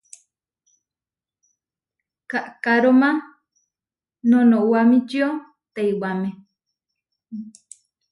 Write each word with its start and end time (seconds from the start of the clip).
Kaʼkaróma 2.29 3.09
noʼnowamíčio 4.29 5.27
teiwáme. 5.73 6.29